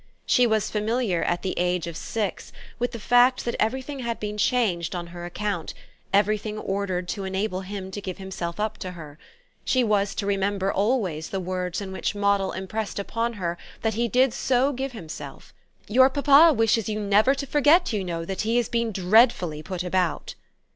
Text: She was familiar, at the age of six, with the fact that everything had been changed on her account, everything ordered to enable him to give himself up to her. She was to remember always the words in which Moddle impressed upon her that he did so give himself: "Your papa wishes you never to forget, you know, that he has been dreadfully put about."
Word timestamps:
She 0.25 0.47
was 0.47 0.71
familiar, 0.71 1.21
at 1.21 1.43
the 1.43 1.53
age 1.59 1.85
of 1.85 1.95
six, 1.95 2.51
with 2.79 2.91
the 2.91 2.97
fact 2.99 3.45
that 3.45 3.55
everything 3.59 3.99
had 3.99 4.19
been 4.19 4.35
changed 4.35 4.95
on 4.95 5.05
her 5.13 5.25
account, 5.27 5.75
everything 6.11 6.57
ordered 6.57 7.07
to 7.09 7.23
enable 7.23 7.61
him 7.61 7.91
to 7.91 8.01
give 8.01 8.17
himself 8.17 8.59
up 8.59 8.79
to 8.79 8.93
her. 8.93 9.19
She 9.63 9.83
was 9.83 10.15
to 10.15 10.25
remember 10.25 10.71
always 10.73 11.29
the 11.29 11.39
words 11.39 11.81
in 11.81 11.91
which 11.91 12.15
Moddle 12.15 12.51
impressed 12.57 12.97
upon 12.97 13.33
her 13.33 13.59
that 13.83 13.93
he 13.93 14.07
did 14.07 14.33
so 14.33 14.73
give 14.73 14.93
himself: 14.93 15.53
"Your 15.87 16.09
papa 16.09 16.51
wishes 16.51 16.89
you 16.89 16.99
never 16.99 17.35
to 17.35 17.45
forget, 17.45 17.93
you 17.93 18.03
know, 18.03 18.25
that 18.25 18.41
he 18.41 18.57
has 18.57 18.69
been 18.69 18.91
dreadfully 18.91 19.61
put 19.61 19.83
about." 19.83 20.33